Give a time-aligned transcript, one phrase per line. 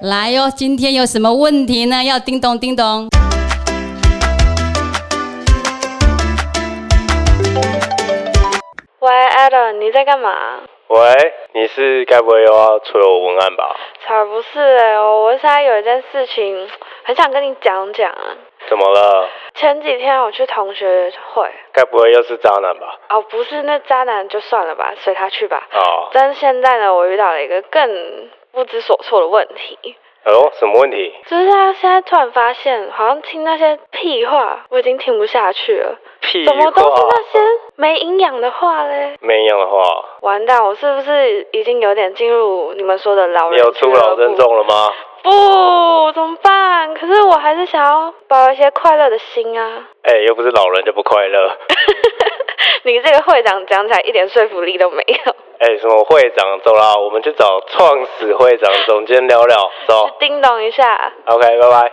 [0.00, 2.04] 来哟，今天有什么问题呢？
[2.04, 3.08] 要叮咚叮咚。
[9.00, 10.60] 喂，Adam，你在干嘛？
[10.86, 11.00] 喂，
[11.52, 13.74] 你是该不会又要催我文案吧？
[14.06, 16.68] 才不是哎、我现在有一件事情
[17.02, 18.22] 很想跟你讲讲啊。
[18.68, 19.28] 怎么了？
[19.56, 22.96] 前几天我去同学会，该不会又是渣男吧？
[23.08, 25.66] 哦，不是那渣男就算了吧，随他去吧。
[25.72, 29.94] 哦，但是现在呢，我遇到了一个更不知所措的问题，
[30.24, 31.14] 哦，什么问题？
[31.28, 35.96] 就是他现在突然发现，好像听那些屁话，我已经听不下去了。
[36.20, 37.38] 屁怎么都是那些
[37.76, 39.16] 没营养的话嘞？
[39.20, 39.80] 没营养的话，
[40.22, 44.92] 完蛋，我是不是已经有点进入你们说的老你有出老俱乐部症状了吗？
[45.22, 46.94] 不，怎么办？
[46.94, 49.86] 可是我还是想要保有一些快乐的心啊。
[50.02, 51.56] 哎、又不是老人就不快乐。
[52.82, 55.36] 你这个会长讲起来一点说服力都没有。
[55.60, 56.46] 哎、什么会长？
[56.64, 59.56] 走啦，我们去找创始会长、总监聊聊。
[59.88, 61.92] 走叮咚一下，，OK，拜拜。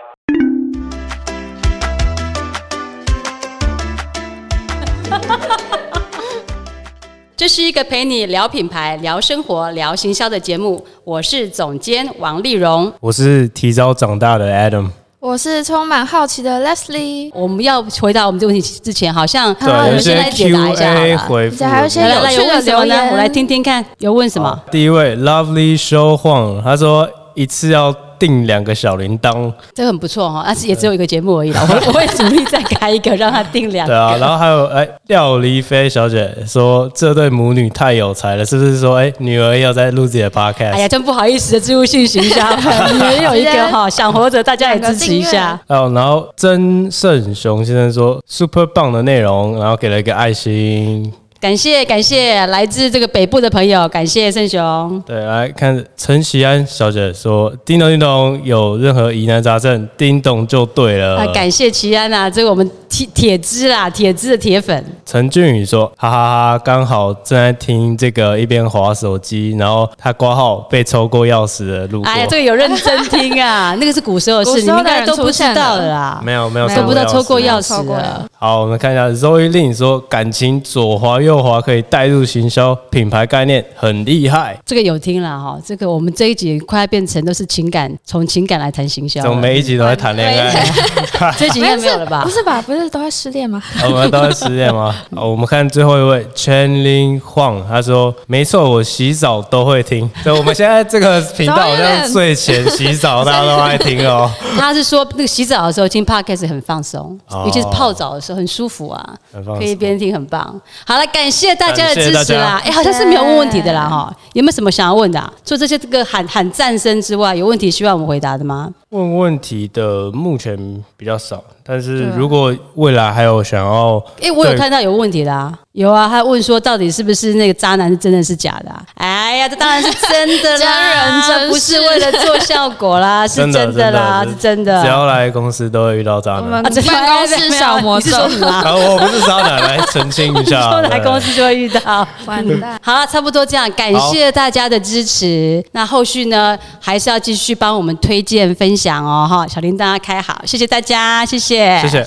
[7.36, 10.86] 这是一个陪你聊品牌、聊生活、聊行销的节目。
[11.02, 12.92] 我是总监王丽蓉。
[13.00, 14.90] 我是提早长大的 Adam。
[15.18, 21.18] 我是充满好奇的 Leslie，我们要回答我们这个问题之前，好像对我有们先来解答一下好 Q&A 了。
[21.18, 21.64] 回复。
[21.64, 22.84] 还有一些来来来，有有趣的问什么呢？
[22.84, 24.62] 留言我来听听看，有问什么？
[24.70, 29.52] 第一位 Lovely Show 晃，他说一次要订两个小铃铛。
[29.74, 31.60] 这个很不错哈，但是也只有一个节目而已啦。
[31.62, 33.92] 我会 我会努力再开一个，让他定两个。
[33.92, 40.72] 对啊，然后还有哎，廖黎菲小姐说这对母女太有才了，是不是说哎女儿要在录自己的 podcast？
[40.72, 42.44] 哎呀，真不好意思的，植物性行销，
[42.92, 45.58] 你们有一个哈，想活着，大家也支持一下。
[45.68, 51.12] 哦，然后曾胜雄先生说 super 棒的内容，然后给了一个爱心。
[51.38, 55.02] 感谢感谢来自这个北部的朋友，感谢盛雄。
[55.06, 61.18] 对，来看陈喜安小姐说叮咚叮咚，有任何疑难杂症，叮咚就对了。
[61.18, 64.84] 啊，感谢齐安啊，这个我们铁铁枝啦，铁枝的铁粉。
[65.04, 66.16] 陈俊宇说：“哈哈
[66.52, 72.02] 哈，刚好正在听这个，一边划手机，然后他挂号被抽过钥匙的路。
[72.02, 76.20] 哎呀，这个有认真听啊， 那个是古时候的事，古你们应该都不知道了啦。
[76.24, 78.24] 没有没有都不知道抽过钥匙的。
[78.38, 84.58] 好，我们看一下 Zoe Lin 说，感情左滑右滑可以带入行销品牌概念，很厉害。
[84.64, 89.26] 这个有听了哈，这个我们这一集快要变成都是情感，从情感来谈行销了。
[89.28, 90.66] 怎么每一集都在谈恋爱？
[91.36, 92.30] 这一集应该没有了吧不？
[92.30, 92.62] 是吧？
[92.62, 93.62] 不是都在失恋吗？
[93.84, 94.94] 我们都在失恋吗？
[95.14, 104.30] 好，我们看最后一位 Chen Lin Huang，他说：“没错，我洗澡都会听。”对，我们现在这个频道好像睡前洗澡大家都爱听哦。
[104.58, 109.14] 他是说那个洗澡的时候听 podcast 很放松，哦尤其是泡澡的时候很舒服啊
[109.58, 110.60] 可以边听很棒。
[110.86, 112.60] 好了，感谢大家的支持啦！
[112.62, 115.32] 哎，好像是没有问问题的啦哈，有没有什么想要问的啊？
[115.46, 118.70] 除了这些这个喊喊赞声之外，有问题需要我们回答的吗？
[118.96, 120.56] 问问题的目前
[120.96, 128.82] 比较少，但是如果未来还有想要，哎，我有看到有问题的啊，有啊，他问说到底是不是那个渣男是真的是假的啊？
[128.94, 134.82] 哎呀，这当然是真的啦， 真人真事不是为了做效果啦， 是真的真的啦，真的是真的。
[134.82, 136.66] 只要来公司都会遇到渣我们男。
[136.66, 138.62] 啊真的办公室 小魔你是说咒什么啊？
[138.64, 140.70] 啊，我不是渣男，来澄清一下。
[140.70, 142.06] 说来公司就会遇到。
[142.24, 145.62] 完蛋，好了，差不多这样，感谢大家的支持。
[145.72, 152.04] 那后续呢，还是要继续帮我们推荐分享哦，哈，小铃铛开好，谢谢大家，谢谢，谢谢。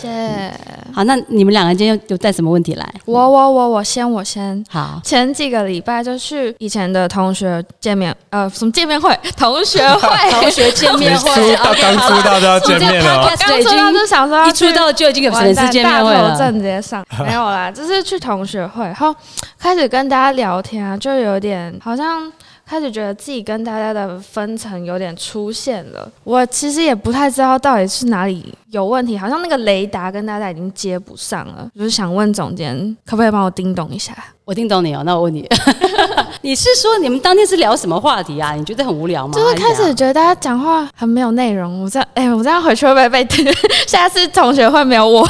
[0.92, 2.94] 好，那你们两个今天有带什么问题来？
[3.06, 4.64] 我我我我先我先。
[4.70, 9.18] 好，前几个礼拜就去以前的同学见面，呃，什么见面会？
[9.38, 16.24] 同学会， 同学见面会， 出刚好出道就要见面了刚出道就经想说一出道就已经有粉丝见面会了。
[16.24, 19.16] 完蛋大头症直接上， 没有啦，就是去同学会，然后
[19.60, 22.30] 开始跟大家聊天啊，就有点好像
[22.70, 26.08] 开始觉得自己跟大家的分层有点出现了。
[26.24, 31.68] 我其实也不太知道到底是哪里有问题，好像那个雷达跟大家已经接不上了。
[31.76, 34.16] 就是想问总监，可不可以帮我叮咚一下？
[34.46, 35.48] 我听懂你哦，那我问你，
[36.42, 38.54] 你是说你们当天是聊什么话题啊？
[38.54, 39.34] 你觉得很无聊吗？
[39.34, 43.28] 就是开始觉得大家讲话很没有内容，我这样，哎、我这样回去会不会被
[43.88, 45.28] 下次同学会没有我？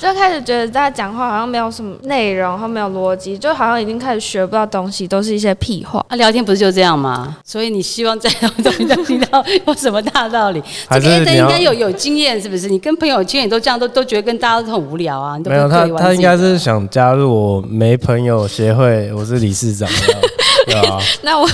[0.00, 6.02] 就开始觉得大家讲话好像没有什么内容，然后没有逻辑，就好像已经开始学不到东西，都是一些屁话。
[6.08, 7.36] 啊，聊天不是就这样吗？
[7.44, 10.62] 所以你希望在聊东西都听到 有什么大道理？
[10.88, 12.70] 还这个是应该有有经验，是不是？
[12.70, 19.86] 你跟朋友圈也都这样，都都觉得跟大家都很无聊啊，你都不没有他他应该是想加入我没朋友协会，我是理事长，
[20.66, 20.98] 对啊。
[21.20, 21.46] 那我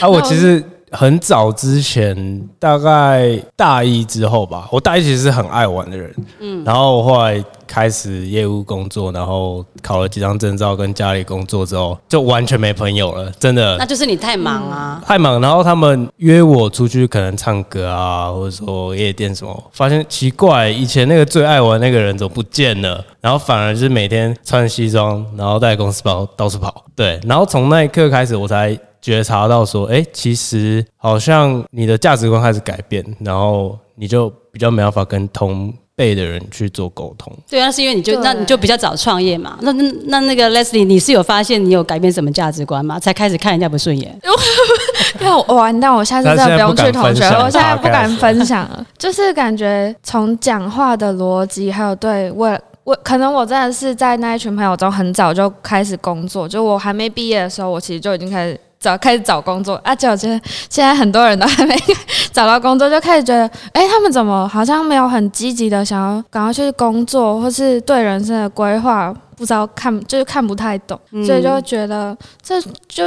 [0.00, 0.60] 啊，我其实
[0.90, 7.42] 很早之前，大概大一之后吧，我大一其实是很爱玩的人，嗯，然后我后来
[7.72, 13.86] 开始业务工作，然后考了几张证照，跟家里工作之后，就完全没朋友了，真的那。
[13.86, 15.02] 就是你太忙啊。
[15.06, 23.02] 太忙，然后他们约我出去，可能唱歌啊，或者说夜店什么，发现奇怪，以前那个最爱玩那个人怎么不见了？
[23.22, 26.84] 然后反而是每天穿西装，然后带公司包到处跑。
[26.94, 37.32] 对，然后从那一刻开始，我才觉察到说，哎，其实好像你的价值观开始改变，然后你就比较没办法跟同辈的人去做沟通。
[37.48, 39.56] 对啊，是因为你就那你就比较早创业嘛。
[39.60, 42.98] 那那那那个 Leslie，你是有发现你有改变什么价值观吗？
[42.98, 44.18] 才开始看人家不顺眼？
[45.20, 48.86] 因为我完蛋，我下次真的不用去同学他 现在不敢分享会，我现在不敢分享了。
[48.98, 58.58] 就是感觉从讲话的逻辑，还有对我我可能我真的是在那一群朋友中很早就开始工作，就我还没毕业的时候，我其实就已经开始。
[58.82, 59.76] 找开始找工作。
[59.84, 60.38] 啊，结果觉得
[60.68, 61.74] 现在很多人都还没
[62.32, 73.04] 找到工作，就开始觉得，哎、他们怎么好像没有很积极的想要赶快去工作，或是对人生的规划不知道看，就是看不太懂，所以就觉得这就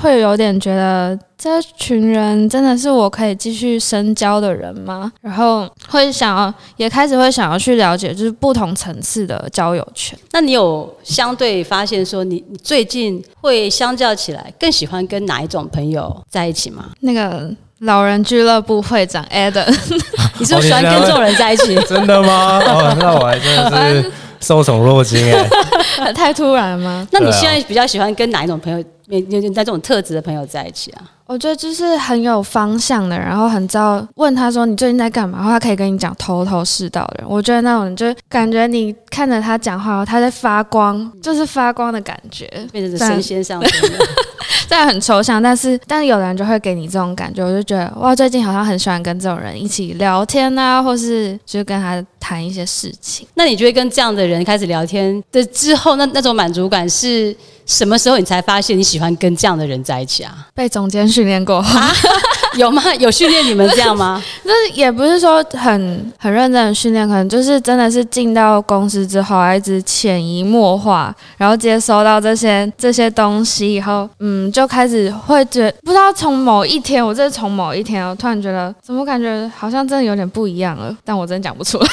[0.00, 5.12] 会有点觉得这群人真的是我可以继续深交的人吗？
[5.20, 10.18] 然后会想要，也开始会想要去了解，就是不同层次的交友圈。
[10.32, 16.86] 那你有相对发现说你你最近会相较起来更喜欢跟哪一种朋友在一起吗？
[17.00, 17.50] 那个
[17.80, 19.66] 老人俱乐部会长 Adam，
[20.38, 21.74] 你是不是喜欢跟这种人在一起？
[21.86, 22.58] 真的吗？
[22.64, 25.48] 哦，那我还真的是受宠若惊哎。
[26.14, 27.06] 太突然了吗？
[27.12, 28.82] 那你现在比较喜欢跟哪一种朋友？
[29.06, 31.02] 有有有那种特质的朋友在一起啊？
[31.26, 37.26] 我觉得就是很有方向的，然后很知道问他说你最近在干嘛，然后他可以跟你讲头头是道的人。
[37.28, 42.46] 我觉得那种人就感觉你看着他讲话，他在发光，就是发光的感觉。
[42.70, 43.98] 变成神仙上身了。
[44.68, 53.26] 虽然很抽象，但是但是有的人就会给你这种感觉，我就觉得哇，最近好像很喜欢跟这种人一起聊天啊，或是就跟他谈一些事情。
[53.34, 57.34] 那你觉得跟这样的人开始聊天的之后，那那种满足感是
[57.66, 60.46] 什么时候你才发现你喜欢跟这样的人在一起啊？
[60.54, 61.80] 被总监训练过后，
[62.56, 62.82] 有吗？
[62.98, 64.22] 有训练你们这样吗？
[64.44, 81.88] 就是也不是说很很认真的训练，可能就是真的是进到公司之后，啊一直潜移默化，然后接收到这些这些东西以后，嗯，就开始会觉不知道从某一天，我这是从某一天，我突然觉得怎么感觉好像真的有点不一样了，但我真的讲不出来。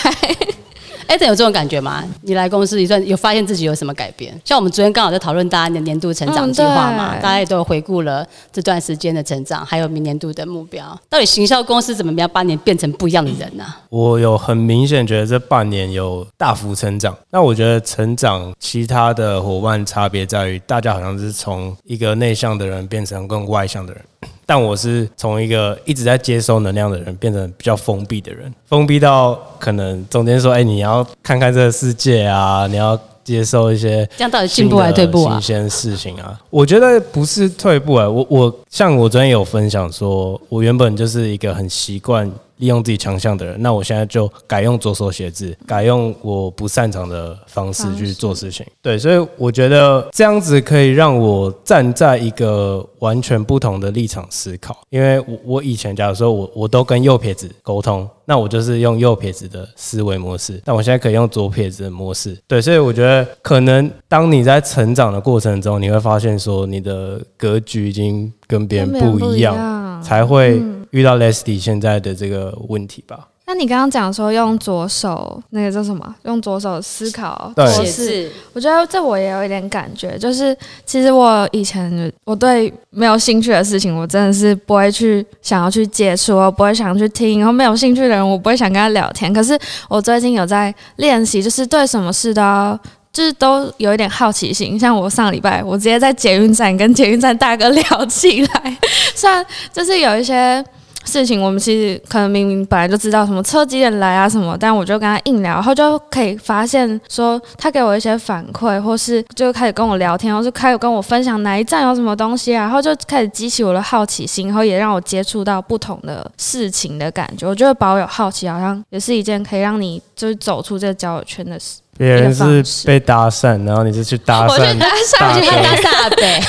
[1.08, 2.04] 艾登有这种感觉吗？
[2.22, 4.40] 你来公司一段，有发现自己有什么改变？
[4.46, 10.86] 像我们昨天刚好在讨论大家的年度成长计划嘛，嗯大家也都有回顾了这段时间的成长，还有明年度的目标。
[11.10, 17.16] 到底行销公司怎么样把你变成不一样的人呢、我有很明显觉得这半年有大幅成长。
[17.32, 24.02] 那我觉得成长其他的伙伴差别在于，大家好像是从一个内向的人变成更外向的人，
[24.50, 33.00] 但我是从一个一直在接收能量的人变成比较封闭的人，封闭到可能中间说，哎、你要看看这个世界啊，你要。
[33.22, 38.10] 接受一些这样到底进步还是退步啊新鲜事情啊，我觉得不是退步啊。
[38.10, 48.66] 我我像我昨天有分享说，我原本就是一个很习惯利用自己强项的人，那我现在就改用左手写字，改用我不擅长的方式去做事情。
[48.82, 54.78] 对，所以我觉得这样子可以让我站在一个完全不同的立场思考。
[54.90, 62.38] 因为我我以前假如说我我都跟右撇子沟通，那我就是用右撇子的思维模式，但我现在可以用左撇子的模式。
[62.48, 70.62] 对，所以我觉得可能当你在成长的过程中，你会发现说你的格局已经跟别人不一样才会
[70.92, 73.28] 遇到 Leslie 现在的这个问题吧。
[73.46, 76.16] 那你刚刚讲说用左手那个叫什么？
[76.26, 89.34] 用左手思考对写做事，字，我觉得这我也有一点感觉，就是其实我以前我对没有兴趣的事情，我真的是不会去想要去接触，我不会想去听，然后没有兴趣的人，我不会想跟他聊天。
[89.34, 92.80] 可是我最近有在练习，就是对什么事都要。
[93.12, 98.78] 就是都有一点好奇心，像我上礼拜，我直接在捷运站跟捷运站大哥聊起来。
[99.16, 100.64] 虽然就是有一些
[101.10, 117.48] 事情，我们其实可能明明本来就知道什么车几点来啊什么，但我就跟他硬聊，然后就可以发现说他给我一些反馈，或是就开始跟我聊天，或是开始跟我分享哪一站有什么东西啊，然后就开始激起我的好奇心，然后也让我接触到不同的事情的感觉。
[117.48, 121.80] 我觉得保有好奇，好像也是一件可以让你就是走出这个交友圈的事。
[122.00, 125.82] 别人是被搭讪，然后你是去搭我去讪搭讪大而且他搭哥。
[125.82, 126.42] 讪阿北，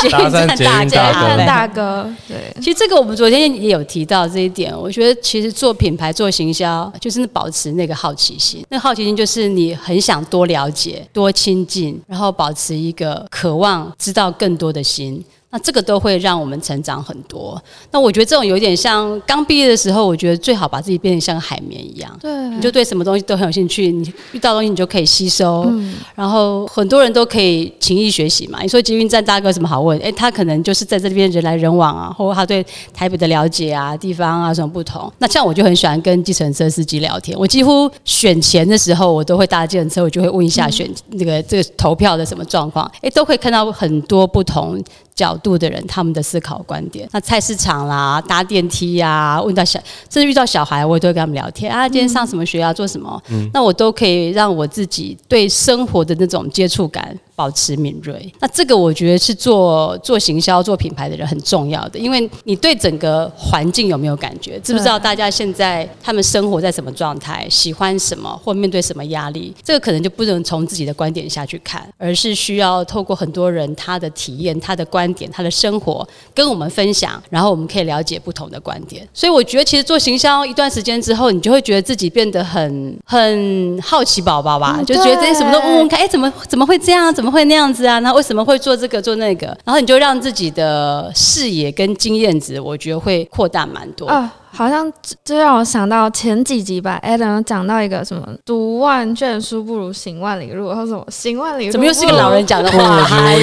[0.00, 2.36] 捷 搭讪捷运大哥北大哥，对。
[2.60, 8.66] 其实这个我们昨天也有提到这一点，我觉得其实做品牌、做行销，就是保持那个好奇心。
[8.68, 15.24] 那好奇心就是你很想多了解、多亲近，然后保持一个渴望知道更多的心。
[15.50, 17.60] 那这个都会让我们成长很多。
[17.90, 25.72] 那我觉得这种有点像刚毕业的时候，我觉得最好把自己变得像海绵一样，对，你就对什么东西都很有兴趣，你遇到东西你就可以吸收，
[26.14, 28.60] 然后很多人都可以情谊学习嘛。
[28.60, 29.96] 你说捷运站大哥有什么好问？
[30.00, 35.10] 诶，他可能就是在这边人来人往啊，或者他对台北的了解啊、地方啊什么不同。
[35.18, 44.82] 那像我就很喜欢跟计程车司机聊天，我几乎选钱的时候，我都会搭计程车，我就会问一下选那个这个投票的什么状况，诶，都可以看到很多不同。
[45.16, 47.08] 角度的人，他们的思考观点。
[47.10, 49.80] 那菜市场啦，搭电梯呀，问到小，
[50.10, 51.88] 甚至遇到小孩，我也都会跟他们聊天啊。
[51.88, 52.72] 今天上什么学啊？
[52.72, 53.20] 做什么？
[53.54, 58.32] 那我都可以让我自己对生活的那种接触感保持敏锐。
[58.40, 64.58] 那这个我觉得是做做行销、做品牌的人很重要的，因为你对整个环境有没有感觉？
[64.60, 67.46] 知不知道大家现在他们生活在什么状态？
[67.48, 69.54] 喜欢什么或面对什么压力？
[69.62, 75.06] 这个可能就不能从自己的观点下去看，而是需要透过很多人他的体验、他的观。
[75.16, 79.06] 点他的生活跟我们分享，然后我们可以了解不同的观点。
[79.14, 87.14] 所以我觉得，其实做行销一段时间之后，你就会觉得自己变得很很好奇宝宝吧，就觉得这些什么都问问看，哎，怎么怎么会这样？
[87.14, 87.98] 怎么么会那样子啊？
[87.98, 89.46] 那为什么会做这个做那个？
[89.64, 94.08] 然后你就让自己的视野跟经验值，我觉得会扩大蛮多。
[94.56, 94.90] 好像
[95.22, 103.04] 就让我想到前几集吧，Adam 讲到一个什么“读万卷书不如行万里路”，或什么“行万里路”，怎么又是个老人讲的话？
[103.06, 103.40] 哎呦，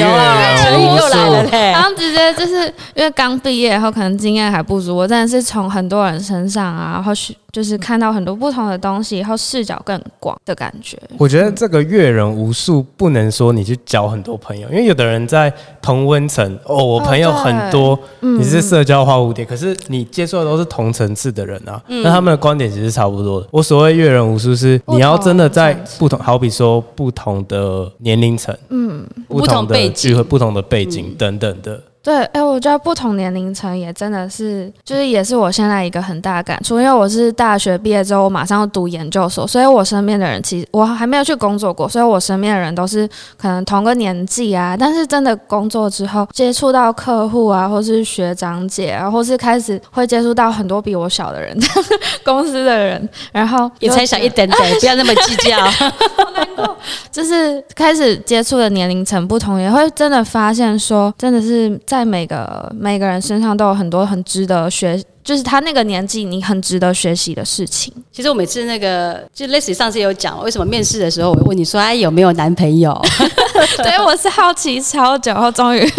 [0.97, 1.71] 又来了嘞！
[1.71, 2.65] 然后直接就是
[2.95, 7.37] 因为刚毕业，然后可能经验还不足，我真的是从很多人身上啊，或许。
[7.53, 10.97] 就是看到很多不同的东西，然后视角更广的感觉。
[11.19, 23.41] 我觉得这个阅人无数，不能说你去交很多朋友，因为有的人在同温层哦，我朋友很多，你是社交花蝴蝶，可是你接触的都是同层次的人啊，那他们的观点其实差不多。
[23.41, 23.47] 的。
[23.49, 31.81] 我所谓阅人无数，是你要真的在不同，好比说不同的年龄层，嗯，不同的聚会、不同的背景等等的。
[32.03, 43.07] 对，哎，我觉得不同年龄层也真的是，就是也是我现在一个很大的感触，因为我是大学毕业之后，我马上要读研究所，所以我身边的人其实我还没有去工作过，所以我身边的人都是
[43.37, 51.57] 可能同个年纪啊，但是真的工作之后，接触到客户啊，或是学长姐啊，或是开始会接触到很多比我小的人，
[52.25, 56.77] 公司的人，然后 也才小一点点， 不要那么计较，好难过，
[57.09, 61.79] 就是开始接触的年龄层不同，也会真的发现说，真的是。
[61.93, 64.99] 在每个每个人身上都有很多很值得学。
[65.23, 67.93] 就是他那个年纪，你很值得学习的事情。
[68.11, 72.93] 其实我每次那个，就类似于上次有讲，为什么面试的时候我会问你说，哎，有没有男朋友？
[73.81, 75.89] 对，我是好奇超久，然后终于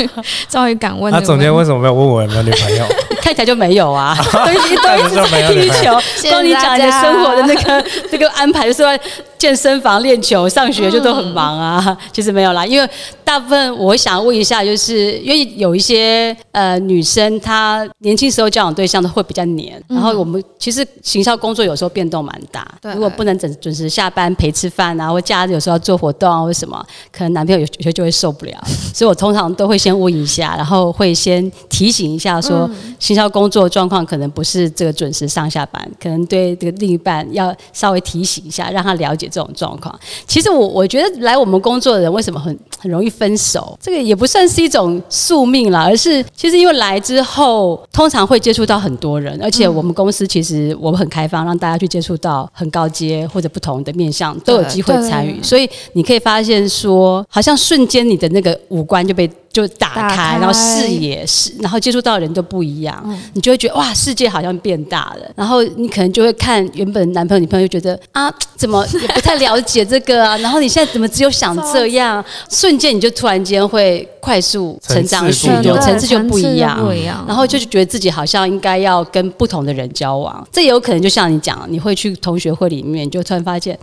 [0.47, 1.11] 终于敢问。
[1.11, 2.85] 那总监为什么没有问我有没有女朋友？
[3.25, 4.15] 看起来就没有啊，
[4.45, 5.99] 都一直都一直踢球，
[6.31, 8.99] 帮你讲你的生活的那个这 个安排，就是说
[9.39, 11.97] 健身房练球、上学就都很忙啊。
[12.13, 12.87] 其实没有啦，因为
[13.25, 19.15] 大部分我想问一下，就是因为有一些呃女生，她年轻时候交往对象都。
[19.15, 22.67] 会比较黏，然后我们其实行销工作有时候变动蛮大。
[22.83, 28.53] 如果不能准准时下班陪吃饭啊，或假日有时候要做活动啊，或什么，可能男朋友有有些就会受不了。
[28.93, 32.69] 所以我通常都会先问一下，然后会先提醒一下，说
[33.15, 39.97] 行销工作状况可能不是这个准时上下班，可能对这个另一半要稍微提醒一下，让他了解这种状况。
[40.27, 43.79] 其实我我觉得来我们工作的人为什么很很容易分手？
[43.81, 48.93] 这个也不算是一种宿命啦，而是其实因为来之后，通常会接触到很。
[48.95, 59.29] 多人，而且我们公司其实我们很开放，让大家去接触到很高阶或者不同的面向都有机会参与，所以你可以发现说，好像瞬间你的那个五官就被。
[59.55, 65.31] 就打开，然后视野是，然后接触到的人都不一样，你就会觉得哇，世界好像变大了。
[65.37, 70.37] 然后你可能就会看原本男朋友女朋友，就觉得啊，怎么也不太了解这个啊。
[70.43, 72.23] 然后你现在怎么只有想这样？
[72.51, 76.85] 瞬间你就突然间会快速成长许多，层次就不一样。
[77.29, 80.45] 然后就是觉得自己好像应该要跟不同的人交往。
[80.51, 83.79] 这也有可能就像你讲，你会去同学会里面，就突然发现。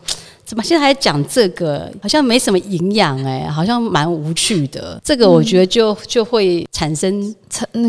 [0.51, 1.89] 怎么现在还讲这个？
[2.01, 4.99] 好像没什么营养哎，好像蛮无趣的。
[5.01, 7.33] 这个我觉得就就会产生，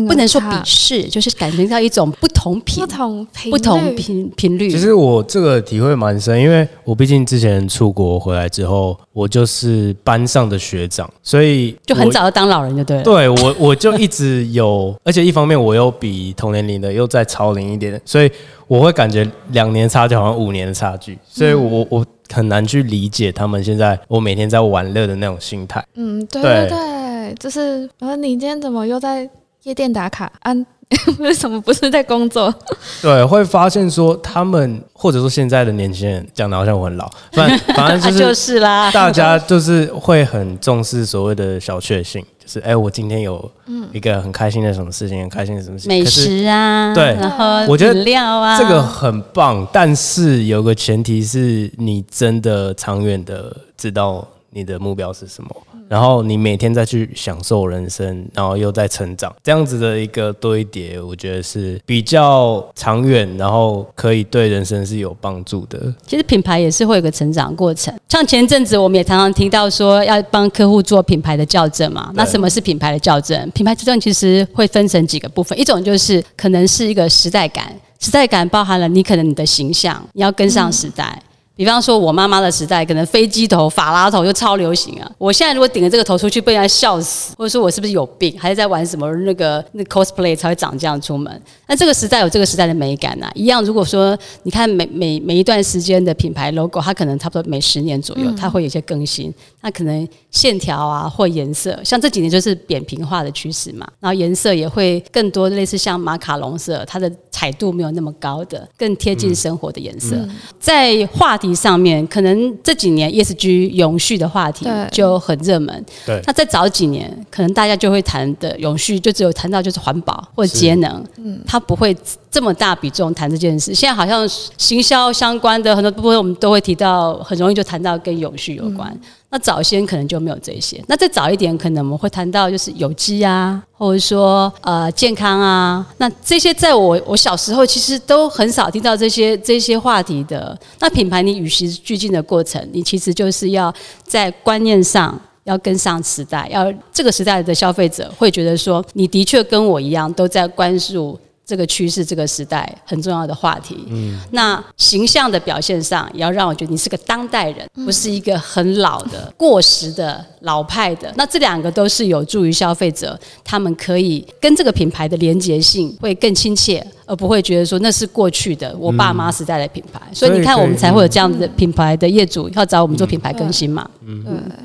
[0.07, 4.71] 不能说鄙视，就是感觉到一种不同频、不同不同频频率。
[4.71, 13.03] 其实我这个体会蛮深，因为我毕竟之前出国回来之后，我就是班上的学长，所以就很早就当老人就对了。
[13.03, 18.31] 对我，我就一直有，而且一方面我又比同年龄的又再超龄一点，所以
[18.67, 22.05] 我会感觉两年差就好像五年的差距，所以我我。
[22.33, 25.85] 很难去理解他们现在我每天在玩乐的那种心态。
[25.93, 29.29] 嗯，对对对，就是呃，你今天怎么又在
[29.63, 30.31] 夜店打卡？
[30.41, 30.53] 啊，
[31.19, 32.53] 为什么不是在工作？
[33.01, 42.23] 对，会发现说他们，或者说现在的年轻人讲的好像我很老，反反正就是 就是啦，大家就是会很重视所谓的小确幸。
[42.53, 43.49] 就是哎，我今天有
[43.91, 55.49] 一个很开心的什么事情，很开心的什么事情，美食啊，对，然后我觉得料啊，这个很棒，但是有个前提是你真的长远的知道你的目标是什么。
[55.93, 65.93] 然后你每天再去享受人生，然后又在成长，这样子的一个堆叠，我觉得是比较长远，然后可以对人生是有帮助的。
[66.07, 72.11] 其实品牌也是会有个成长过程，像前阵子我们也常常听到说要帮客户做品牌的校正嘛。
[72.15, 73.47] 那什么是品牌的校正？
[73.51, 81.21] 品牌校正其实会分成几个部分，一种就是可能是一个时代感，时代感包含了你可能你的形象，你要跟上时代。
[81.55, 85.11] 比方说，我妈妈的时代可能飞机头、法拉头就超流行啊。
[85.19, 91.41] 我现在如果顶着这个头出去，被人家笑死，或者说我是不是有病，还是在玩什么那个那 cosplay 才会长这样出门？
[91.67, 93.29] 那这个时代有这个时代的美感呐。
[93.35, 99.31] 一样，如果说你看每每每一段时间的品牌 logo，它可能差不多每十年左右，它会有一些更新。
[99.61, 103.87] 那可能线条啊或颜色，像这几年就是扁平化的趋势嘛。
[103.99, 110.17] 然后颜色也会更多类似像马卡龙色，它的彩度没有那么高的，更贴近生活的颜色，
[110.59, 111.37] 在画。
[111.49, 115.85] 题上面可能这几年 ESG 永续的话题就很热门。
[116.05, 121.03] 对，那再早几年，可能大家就会谈的永续，就只有谈到就是环保或者节能。
[121.17, 121.95] 嗯，它不会
[122.33, 123.75] 这么大比重谈这件事。
[123.75, 128.91] 现在好像行销相关的很多部分，我们都会提到，很容易就谈到跟永续有关。
[129.29, 140.57] 那早先可能就没有这些，那再早一点，可能我们会谈到就是有机啊，或者说呃健康啊，那这些在我我小时候其实都很少听到这些这些话题的。
[140.79, 143.71] 那品牌你与时俱进的过程，你其实就是要
[144.03, 151.19] 在观念上要跟上时代，要这个时代的消费者会觉得说，你的确跟我一样都在关注。
[151.45, 153.85] 这个趋势，这个时代很重要的话题。
[153.89, 161.13] 嗯，那形象的表现上，也要让我觉得你是个当代人，不是一个很老的、过时的老派的。
[161.15, 166.85] 那这两个都是有助于消费者，他们可以跟这个品牌的连结性会更亲切。
[167.05, 173.85] 而不会觉得说那是过去的我爸妈时代的品牌，所以你看我们才会有这样子的品牌的业主要找我们做品牌更新嘛。
[174.02, 174.02] 嗯，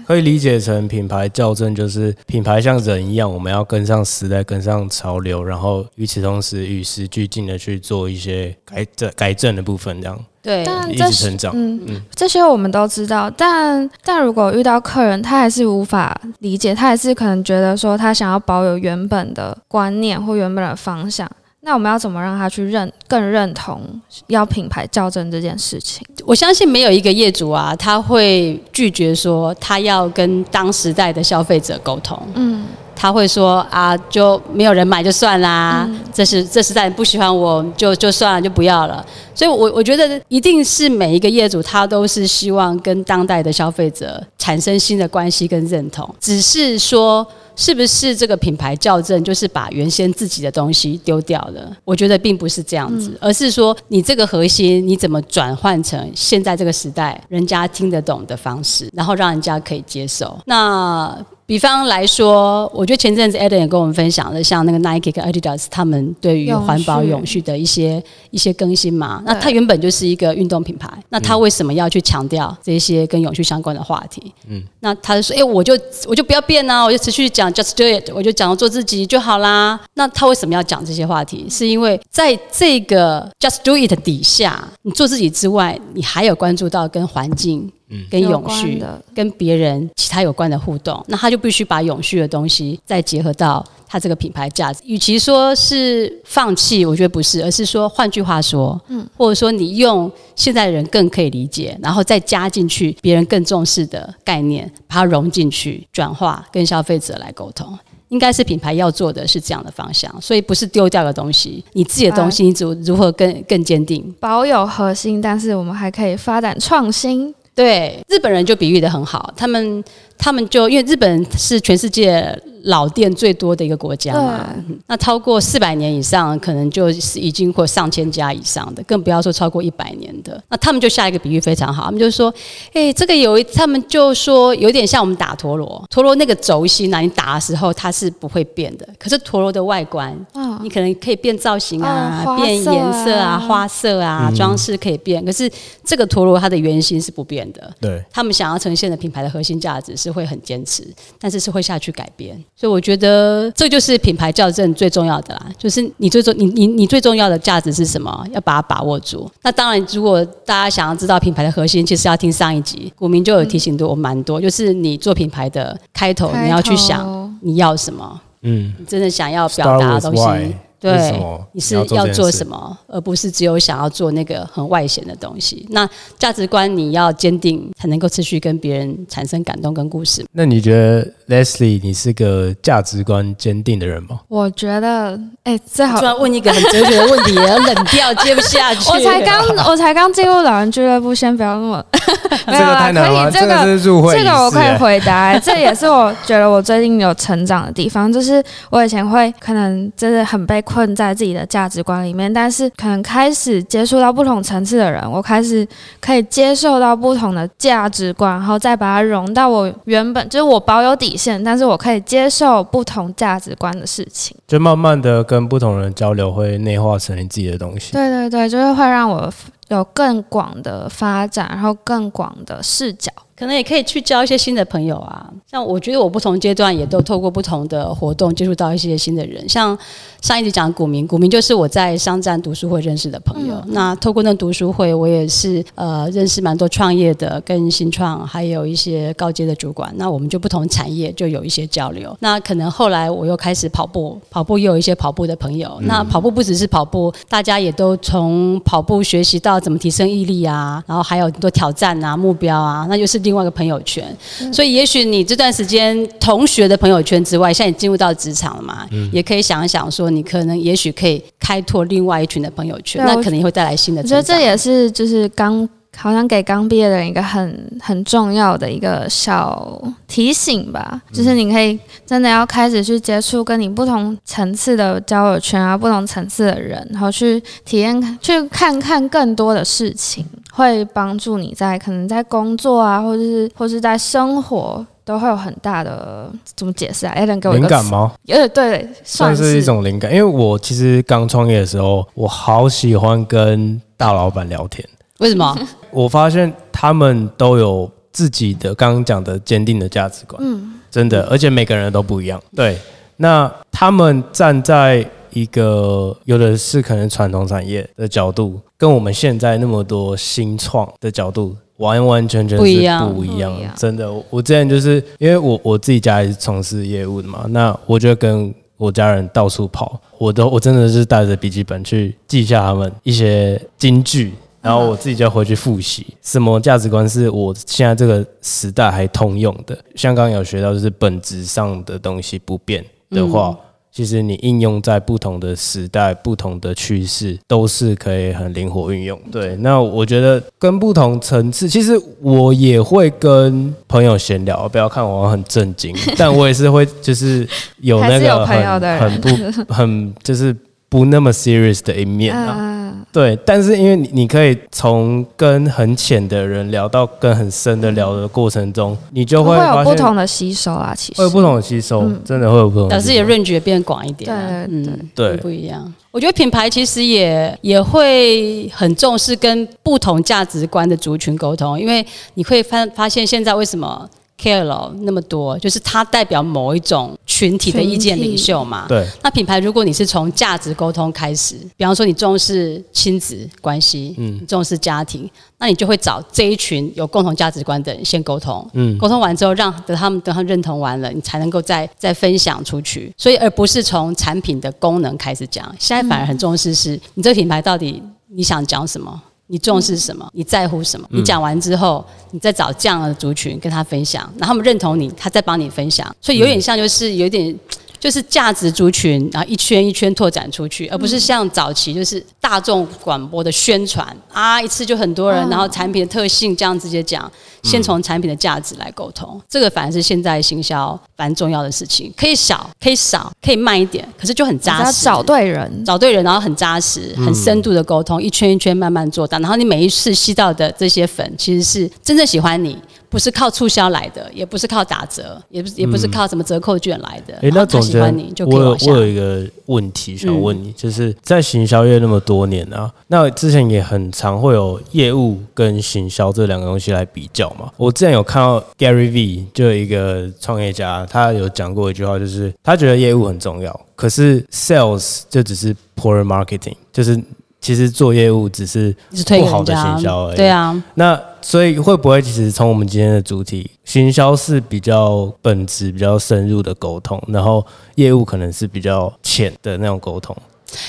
[0.06, 11.52] 可以理解成品牌校正就是品牌像人一样，我们要跟上时代，跟上潮流，然后与此同时与时俱进的去做一些改正改正的部分，这样对，一直成长。
[11.54, 21.30] 嗯嗯，这些我们都知道，但但如果遇到客人，他还是无法理解，他还是可能觉得说他想要保有原本的观念或原本的方向。
[21.60, 23.82] 那我们要怎么让他去认更认同
[24.28, 26.06] 要品牌较真这件事情？
[26.24, 32.16] 我相信没有一个业主啊，他会拒绝说他要跟当时代的消费者沟通。
[32.34, 39.04] 嗯，他会说啊，就没有人买就算啦，这是这时代不喜欢我就就算了就不要了。
[39.34, 47.26] 所以，我我觉得一定是每一个业主他都是希望跟当代的消费者产生新的关系跟认同，只是说。
[47.58, 51.76] 是不是这个品牌校正就是把原先自己的东西丢掉了？
[51.84, 60.38] 我觉得并不是这样子，而是说你这个核心你怎么转换成现在这个时代人家听得懂的方式，然后让人家可以接受。
[60.46, 61.22] 那。
[61.48, 69.22] 比方来说，我觉得前阵子 Eden 也跟我们分享了，像那个 Nike 跟 Adidas 他们对于环保永续的一些一些更新嘛。
[69.24, 74.30] 那它原本就是一个运动品牌，那它为什么要去强调这些跟永续相关的话题？
[74.46, 75.72] 嗯，那他就说：“哎，我就
[76.06, 81.46] 我就不要变啊，我就持续讲 Just Do It，我就讲做自己就好啦。”那他为什么要讲这些话题？
[81.48, 87.72] 是因为在这个 Just Do It 底下，你做自己之外，你还有关注到跟环境。
[88.10, 88.82] 跟永续、
[89.14, 94.80] 跟别人其他有关的互动，那他就必须把永续的东西再结合到他这个品牌价值。
[94.84, 110.14] 与其说是放弃，我觉得不是，而是说换句话说，嗯，或者说你用现在的人更可以理解，然后再加进去别人更重视的概念，把它融进去，转化跟消费者来沟通，应该是品牌要做的是这样的方向。
[110.20, 117.34] 所以不是丢掉的东西，你自己的东西你如如何更更坚定，保有核心，但是我们还可以发展创新。
[117.58, 119.82] 对，日本人就比喻的很好，他们
[120.18, 122.36] 他们就因为日本是全世界。
[122.64, 124.44] 老店最多的一个国家嘛，
[124.88, 130.42] 那超过四百年以上，可能就是已经或上千家以上的，更不要说超过一百年的。
[130.50, 132.34] 那他们就下一个比喻非常好，他们就说
[132.74, 138.86] ：“哎，这个有一，他们就说有点像我们打陀螺，陀螺那个轴心啊，你打的时候它是不会变的。
[138.98, 140.14] 可是陀螺的外观，
[140.60, 145.24] 你可能可以变造型啊，变颜色啊，花色啊，装饰可以变。
[145.24, 145.50] 可是
[145.84, 147.72] 这个陀螺它的原型是不变的。
[147.80, 150.82] 对，他们想要呈现的品牌的核心价值是会很坚持，
[151.20, 152.36] 但是是会下去改变。
[152.56, 158.26] 所以我觉得这就是品牌校正最重要的啦，就是你最重你你你最重要的价值是什么？
[158.32, 159.30] 要把它把握住。
[159.42, 168.20] 那当然，如果大家想要知道品牌的核心，其实要听上一集，股民就有提醒过我蛮多，就是你做品牌的开头，你要去想你要什么？
[168.42, 170.54] 嗯，你真的想要表达的东西。
[170.80, 171.12] 对，
[171.52, 175.66] 你是要做什么，而不是只有想要做那个很外显的东西。
[175.70, 175.88] 那
[176.18, 180.24] 价值观你要坚定，才能够持续跟别人产生感动跟故事。
[180.30, 184.20] 那你觉得 Leslie，你是个价值观坚定的人吗？
[184.28, 188.88] 我觉得，哎，最好突然问一个很哲学的问题，冷掉接不下去。
[188.92, 191.84] 我才刚，我才刚进入老人俱乐部，先不要那么。
[192.46, 200.58] 没有啦，可以，这个是入会这个我可以回答，这也是我觉得我最近有成长的地方， 就是我以前会可能真的很被。
[200.68, 205.66] 困在自己的价值观里面，但是可能开始接触到不同层次的人，我开始
[205.98, 217.92] 可以接受到不同的价值观，然后再把它融到我原本就是我保有底线，但是我可以接受不同价值观的事情，就慢慢的跟不同人交流，会内化成你自己的东西。
[217.92, 219.30] 对对对，就是会让我
[219.68, 223.10] 有更广的发展，然后更广的视角。
[223.38, 229.78] 可能也可以去交一些新的朋友啊，像我觉得我不同阶段也都透过不同的活动接触到一些新的人，像
[230.20, 233.62] 上一集讲股民，股民就是我在商战读书会认识的朋友。
[233.68, 239.94] 那透过那读书会，我也是呃认识蛮多创业的，跟新创还有一些高阶的主管。
[239.94, 242.16] 那我们就不同产业就有一些交流。
[242.18, 245.78] 那可能后来我又开始跑步，跑步又有一些跑步的朋友。
[245.82, 253.27] 那跑步不只是跑步，大家也都从跑步学习到怎么提升毅力啊，然后还有很多挑战啊、目标啊，那就是。
[253.28, 254.04] 另外一个朋友圈，
[254.50, 264.00] 所以也许你这段时间同学的朋友圈之外，现在你进入到职场了嘛，也可以想一想，说你可能也许可以开拓另外一群的朋友圈，那可能会带来新的。
[264.00, 265.68] 我觉得这也是就是刚。
[265.96, 280.24] 好像给刚毕业的人一个很很重要的一个小提醒吧，就是你可以真的要开始去接触跟你不同层次的交友圈啊，不同层次的人，然后去体验、去看看更多的事情，
[280.58, 288.12] 会帮助你在可能在工作啊，或者是或是在生活都会有很大的怎么解释啊 a l n 给我灵感吗？
[288.26, 294.84] 呃，对，算是一种灵感，因为我其实刚创业的时候，我好喜欢跟大老板聊天。
[295.20, 295.56] 为什么？
[295.92, 302.42] 我发现他们都有自己的刚刚讲的坚定的价值观，嗯，真的，而且每个人都不一样。
[302.56, 302.76] 对，
[303.16, 305.08] 那他们站在
[305.40, 313.14] 一个有的是可能传统产业的角度，跟我们现在那么多新创的角度，完完全全是不一样。
[313.14, 314.10] 不一样，真的。
[314.30, 324.32] 我之前就是因为我我自己家也是从事业务的嘛，那我就跟我家人到处跑，我都我真的是带着笔记本去记下他们一些金句。
[324.60, 329.78] 然后我自己就回去复习，什么价值观是我现在这个时代还通用的。
[329.94, 333.56] 像刚刚有学到，就是本质上的东西不变的话，
[333.98, 339.20] 其实你应用在不同的时代、不同的趋势，都是可以很灵活运用。
[339.32, 347.44] 对，那我觉得跟不同层次，其实我也会跟朋友闲聊，不要看我很震惊， 但我也是会就是
[347.80, 349.28] 有那个很很不
[349.74, 350.56] 很就是
[350.88, 352.76] 不那么 serious 的一面啊。
[353.10, 362.88] 对，但是因为你你可以从跟很浅的人聊到跟很深的聊的过程中，你就会有不同的吸收啊，其实会有不同的吸收，真的会有不同。
[362.88, 364.30] 表示也 range 变广一点，
[364.68, 365.92] 对对对，不一样。
[366.10, 374.08] 我觉得品牌其实也也会很重视跟不同价值观的族群沟通，因为你会发发现现在为什么。
[374.40, 378.86] KOL 那么多，就是他代表某一种群体的意见领袖嘛。
[378.88, 379.06] 对。
[379.22, 388.64] 那品牌，如果你是从价值沟通开始，比方说你重视亲子关系，嗯，重视家庭，那你就会找这一群有共同价值观的人先沟通。
[388.74, 388.96] 嗯。
[388.96, 393.12] 沟通完之后，让等他们等他认同完了，你才能够再再分享出去。
[393.16, 395.74] 所以，而不是从产品的功能开始讲。
[395.78, 399.22] 现在反而很重视是你这个品牌到底你想讲什么。
[399.48, 400.26] 你重视什么？
[400.32, 401.06] 你在乎什么？
[401.10, 407.54] 你讲完之后，你再找这样的族群跟他分享，然后他们认同你，他再帮你分享，所以有点像，就是有点。
[408.00, 417.30] 就是价值族群，然后一圈一圈拓展出去，而不是像早期就是大众广播的宣传啊，一次就很多人，然后产品的特性这样直接讲，
[417.62, 422.12] 先从产品的价值来沟通，这个反而是现在行销蛮重要的事情。
[422.16, 425.04] 可以少，可以少，可以慢一点，可是就很扎实。
[425.04, 432.78] 找对人，找对人，然后很扎实、很深度的沟通，一圈一圈慢慢做到，然后你每一次吸到的这些粉，其实是真正喜欢你。
[433.08, 437.34] 不是靠促销来的，也不是靠打折，也不也不是靠什么折扣券来的。
[437.42, 438.00] 哎，那总监，
[438.46, 447.70] 我有我有一个问题想问你，就是在行销业那么多年啊，那之前也很常会有业务跟行销这两个东西来比较嘛。
[447.76, 457.18] 我之前有看到 Gary V 就有一个创业家，他有讲过一句话，就是他觉得业务很重要，可是 sales 就只是 poor marketing，就是
[457.60, 460.36] 其实做业务只是不好的行销而已。
[460.36, 470.36] 对啊，那所以会不会其实从我们今天的主题，行销是比较本质、比较深入的沟通，然后业务可能是比较浅的那种沟通？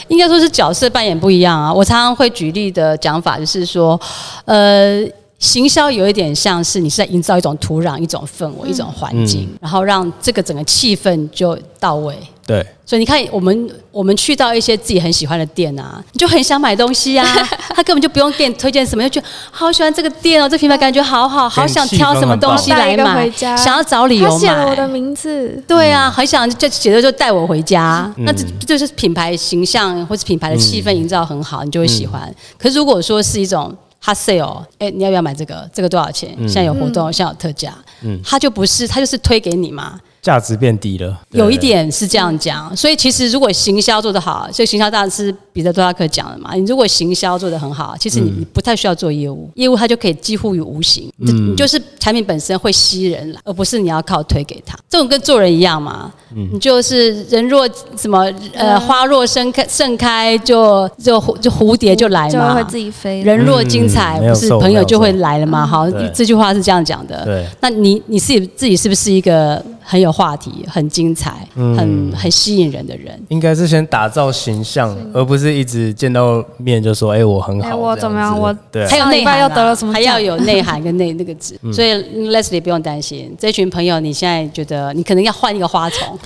[0.07, 1.73] 应该说是角色扮演不一样啊。
[1.73, 3.99] 我常常会举例的讲法就是说，
[4.45, 5.03] 呃。
[5.39, 12.13] 行销有一点像是你是在营造一种土壤、一种氛围、一种环境，然后让这个整个气氛就到位。
[12.45, 17.23] 对，所以你看，我们我们去到一些自己很喜欢的店啊，你就很想买东西啊。
[17.73, 24.39] 他根本就不用店推荐什么，就觉得好喜欢这个店哦，这品牌感觉好好，好想挑什么东西来买，想要找理由买。
[24.39, 28.11] 写了我的名字，对啊，很想就写的就带我回家。
[28.17, 32.33] 那这就是品牌形象或是品牌的气氛营造很好，你就会喜欢。
[32.57, 33.73] 可是如果说是一种。
[34.01, 35.69] 他 sale，哎，你要不要买这个？
[35.73, 36.35] 这个多少钱？
[36.39, 37.73] 现在有活动，现在有特价。
[38.01, 39.99] 嗯，他就不是，他就是推给你嘛。
[40.21, 54.79] 价值变低了，有一点是这样讲，所以其实如果行销做得好，所以行销大师彼得多拉克讲的嘛，你如果行销做得很好，其实你你不太需要做业务，业务它就可以几乎于无形，你就是产品本身会吸人来，而不是你要靠推给他。
[54.87, 56.09] 这种跟做人一样嘛，
[56.53, 57.67] 你就是人若
[57.97, 63.21] 什么呃花若盛开盛开就就就蝴蝶就来嘛，会自己飞。
[63.23, 65.65] 人若精彩，不是朋友就会来了嘛？
[65.65, 67.25] 好，这句话是这样讲的。
[67.25, 69.61] 对，那你你自己自己是不是一个？
[69.81, 78.39] 很有话题，很精彩，很很吸引人的人，应该是先打造形象，而不是一直见到面就说：“哎，我很好。”我怎么样？
[78.39, 79.93] 我对，还有内涵又得了什么？
[79.93, 81.59] 还要有内涵跟内那个字。
[81.73, 81.93] 所以
[82.29, 86.17] Leslie 不用担心，这群朋友，你现在觉得你可能要换一个花丛，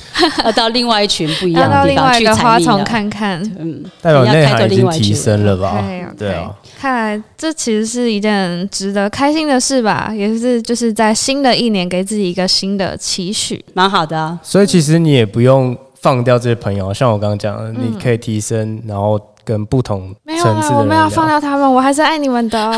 [0.43, 3.41] 要 到另外一群不一样的地方去采蜜看看。
[3.59, 5.83] 嗯，代表内涵已经提升了吧？
[6.17, 6.53] 对啊。
[6.79, 14.37] 看来这其实是一件值得开心的事吧，也是就是在新的一年给自己一个新的期许，蛮好的。
[14.43, 19.19] 所以其实你也不用放掉这些朋友，像我刚刚讲的，你可以提升，然后。
[19.45, 22.73] 跟不同层次的我没有放掉他们，我还是爱你们的。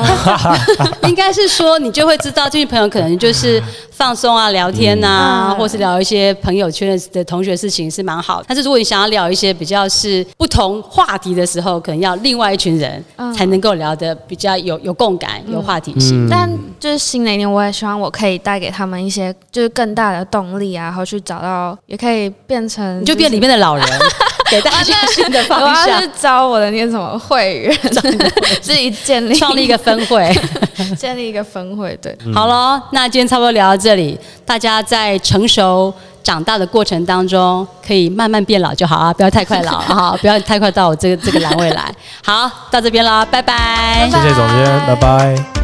[1.07, 8.43] 应该是说，你就会知道这些朋友可能就是放松啊、聊天啊，或是聊一些朋友圈的同学事情是蛮好。
[8.47, 13.03] 但是如果你想要聊一些比较是不同话题的时候，可能要另外一群人
[13.35, 16.27] 才能够聊得比较有有共感、有话题性。
[16.29, 16.49] 但
[16.79, 23.85] 就是新的一年，我也希望我可以带给他们一些就是更大的动力啊，然后去找到也可以变成你就变里面的老人。
[24.49, 25.85] 给大家新的方向。
[25.85, 27.77] 我要是招我的那什么会员，
[28.61, 30.31] 自己建立创立一个分会，
[30.97, 31.97] 建立一个分会。
[32.01, 34.19] 对，好喽，那今天差不多聊到这里。
[34.45, 41.91] 大家在成熟长大的过程当中，可以慢慢变老就好啊，不要太快老啊， 不要太快到我这个这个栏位来。
[42.23, 44.07] 好，到这边了，拜拜。
[44.11, 45.54] 谢谢总监，拜拜。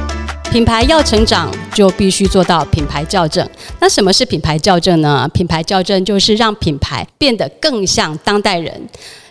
[0.51, 3.47] 品牌要成长，就必须做到品牌校正。
[3.79, 5.25] 那什么是品牌校正呢？
[5.33, 8.85] 品牌校正就是让品牌变得更像当代人，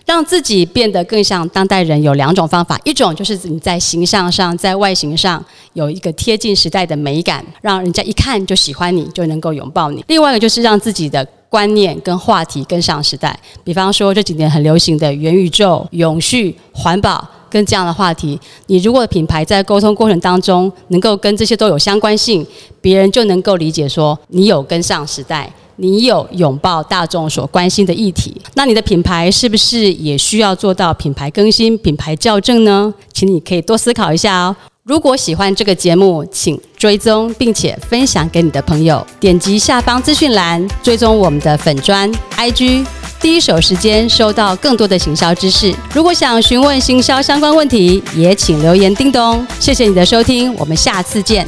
[0.07, 2.03] 让自己变得更像当代人。
[2.03, 10.03] 有两种方法，一种就是你在形象上、在外形上有一个贴近时代的美感，让人家一看就喜欢你，就能够拥抱你。
[10.09, 13.39] 另外一个就是让自己的观念跟话题跟上时代。
[13.63, 17.29] 比方说这几年很流行的元宇宙、永续、环保。
[17.51, 22.47] 跟这样的话题，你如果品牌在沟通过程当中能够跟这些都有相关性，
[22.81, 28.37] 别人就能够理解说你有跟上时代，你有拥抱大众所关心的议题。
[28.55, 32.93] 那你的品牌是不是也需要做到品牌更新、品牌校正呢？
[33.13, 34.57] 请你可以多思考一下哦。
[34.83, 42.85] 如果喜欢这个节目，请追踪并且分享给你的朋友，点击下方资讯栏追踪我们的粉砖 IG。
[43.21, 45.75] 第一手时间收到更多的行销知识。
[45.95, 49.47] 如果想询问行销相关问题，也请留言叮咚。
[49.61, 51.47] 谢谢你的收听，我们下次见。